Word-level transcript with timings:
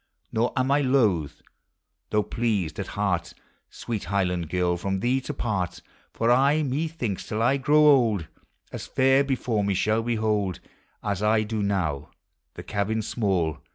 Nor 0.31 0.51
am 0.57 0.71
I 0.71 0.81
loath, 0.81 1.43
though 2.09 2.23
pleased 2.23 2.79
at 2.79 2.87
heart, 2.97 3.35
Sweet 3.69 4.05
Highland 4.05 4.49
Girl! 4.49 4.75
from 4.75 4.99
thee 4.99 5.21
to 5.21 5.31
part; 5.31 5.79
For 6.11 6.31
I, 6.31 6.59
incthinks. 6.63 7.27
till 7.27 7.43
I 7.43 7.57
grow 7.57 7.85
old 7.85 8.25
As 8.71 8.87
fair 8.87 9.23
before 9.23 9.63
me 9.63 9.75
shall 9.75 10.01
behold 10.01 10.59
As 11.03 11.21
I 11.21 11.43
do 11.43 11.61
now, 11.61 12.09
the 12.55 12.63
cabin 12.63 13.03
small. 13.03 13.59